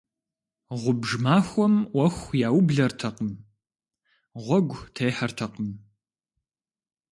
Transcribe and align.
Гъубж 0.81 1.09
махуэм 1.23 1.75
Ӏуэху 1.91 2.37
яублэртэкъым, 2.47 3.31
гъуэгу 4.43 4.79
техьэртэкъым. 4.95 5.69